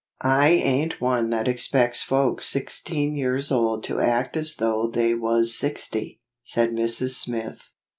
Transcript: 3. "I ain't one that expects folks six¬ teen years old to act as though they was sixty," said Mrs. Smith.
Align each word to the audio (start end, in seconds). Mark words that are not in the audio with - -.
3. 0.23 0.31
"I 0.31 0.47
ain't 0.49 0.99
one 0.99 1.29
that 1.29 1.47
expects 1.47 2.01
folks 2.01 2.51
six¬ 2.51 2.81
teen 2.81 3.13
years 3.13 3.51
old 3.51 3.83
to 3.83 3.99
act 3.99 4.35
as 4.35 4.55
though 4.55 4.87
they 4.87 5.13
was 5.13 5.55
sixty," 5.55 6.21
said 6.41 6.71
Mrs. 6.71 7.13
Smith. 7.13 7.69